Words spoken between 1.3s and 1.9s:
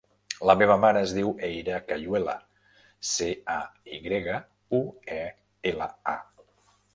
Eire